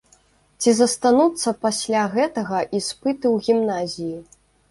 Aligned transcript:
Ці 0.61 0.71
застануцца 0.77 1.49
пасля 1.65 2.01
гэтага 2.15 2.57
іспыты 2.79 3.25
ў 3.35 3.37
гімназіі? 3.49 4.17